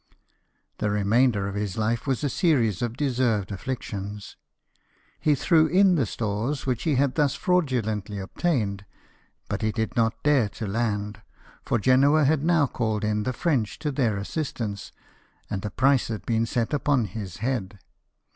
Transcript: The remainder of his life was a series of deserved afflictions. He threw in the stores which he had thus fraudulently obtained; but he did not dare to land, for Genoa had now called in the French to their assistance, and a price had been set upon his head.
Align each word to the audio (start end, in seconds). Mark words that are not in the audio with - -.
The 0.79 0.89
remainder 0.89 1.47
of 1.47 1.53
his 1.53 1.77
life 1.77 2.07
was 2.07 2.23
a 2.23 2.27
series 2.31 2.81
of 2.81 2.97
deserved 2.97 3.51
afflictions. 3.51 4.35
He 5.19 5.35
threw 5.35 5.67
in 5.67 5.93
the 5.93 6.07
stores 6.07 6.65
which 6.65 6.81
he 6.85 6.95
had 6.95 7.13
thus 7.13 7.35
fraudulently 7.35 8.17
obtained; 8.17 8.83
but 9.47 9.61
he 9.61 9.71
did 9.71 9.95
not 9.95 10.23
dare 10.23 10.49
to 10.57 10.65
land, 10.65 11.21
for 11.61 11.77
Genoa 11.77 12.25
had 12.25 12.43
now 12.43 12.65
called 12.65 13.03
in 13.03 13.21
the 13.25 13.31
French 13.31 13.77
to 13.77 13.91
their 13.91 14.17
assistance, 14.17 14.91
and 15.51 15.63
a 15.63 15.69
price 15.69 16.07
had 16.07 16.25
been 16.25 16.47
set 16.47 16.73
upon 16.73 17.05
his 17.05 17.37
head. 17.37 17.77